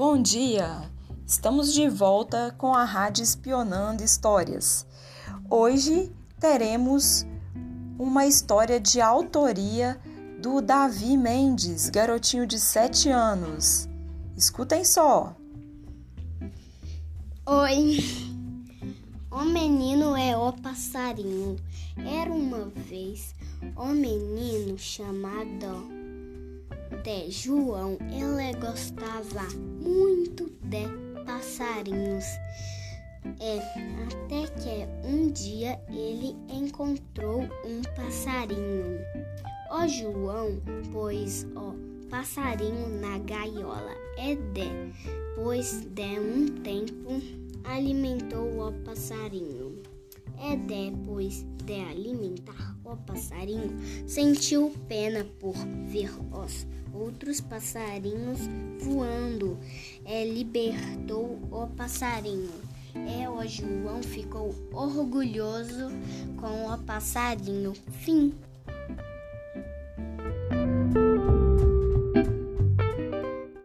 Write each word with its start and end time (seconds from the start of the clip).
Bom 0.00 0.16
dia! 0.22 0.90
Estamos 1.26 1.74
de 1.74 1.86
volta 1.86 2.54
com 2.56 2.72
a 2.72 2.84
Rádio 2.84 3.22
Espionando 3.22 4.02
Histórias. 4.02 4.86
Hoje 5.50 6.10
teremos 6.40 7.26
uma 7.98 8.24
história 8.24 8.80
de 8.80 8.98
autoria 8.98 10.00
do 10.40 10.62
Davi 10.62 11.18
Mendes, 11.18 11.90
garotinho 11.90 12.46
de 12.46 12.58
7 12.58 13.10
anos. 13.10 13.90
Escutem 14.34 14.86
só. 14.86 15.36
Oi. 17.44 17.98
O 19.30 19.44
menino 19.44 20.16
é 20.16 20.34
o 20.34 20.50
passarinho. 20.50 21.56
Era 21.98 22.32
uma 22.32 22.72
vez 22.74 23.34
um 23.76 23.92
menino 23.92 24.78
chamado 24.78 25.99
de 27.02 27.30
João, 27.30 27.96
ele 28.10 28.58
gostava 28.58 29.48
muito 29.80 30.50
de 30.64 30.86
passarinhos. 31.24 32.24
É, 33.40 33.58
até 34.04 34.46
que 34.60 35.06
um 35.06 35.30
dia 35.30 35.80
ele 35.88 36.36
encontrou 36.50 37.42
um 37.64 37.82
passarinho. 37.96 38.98
O 39.70 39.88
João 39.88 40.60
pôs 40.92 41.46
o 41.56 41.74
passarinho 42.10 43.00
na 43.00 43.18
gaiola 43.18 43.94
e 44.18 44.36
depois 44.36 45.82
de 45.86 46.18
um 46.18 46.46
tempo 46.62 47.20
alimentou 47.64 48.68
o 48.68 48.72
passarinho. 48.84 49.80
E 50.38 50.56
depois 50.56 51.46
de 51.64 51.80
alimentar 51.80 52.69
o 52.92 52.96
passarinho, 52.96 53.78
sentiu 54.06 54.74
pena 54.88 55.24
por 55.38 55.54
ver 55.86 56.10
os 56.32 56.66
outros 56.92 57.40
passarinhos 57.40 58.40
voando. 58.80 59.58
É, 60.04 60.24
libertou 60.24 61.38
o 61.50 61.66
passarinho. 61.76 62.50
É, 62.94 63.28
o 63.28 63.46
João 63.46 64.02
ficou 64.02 64.54
orgulhoso 64.72 65.90
com 66.40 66.66
o 66.72 66.78
passarinho. 66.78 67.72
Fim. 67.90 68.34